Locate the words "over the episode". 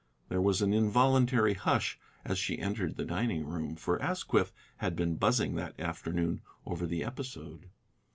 6.65-7.69